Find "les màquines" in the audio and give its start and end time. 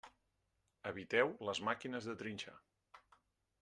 1.51-2.11